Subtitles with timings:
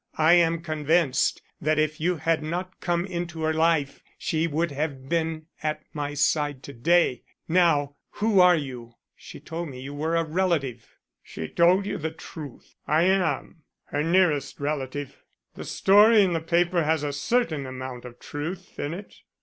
[0.17, 5.07] I am convinced that if you had not come into her life she would have
[5.09, 7.21] been at my side to day.
[7.47, 8.95] Now, who are you?
[9.15, 10.89] She told me you were a relative."
[11.21, 13.61] "She told you the truth; I am.
[13.83, 15.21] Her nearest relative.
[15.53, 19.17] The story in the paper has a certain amount of truth in it.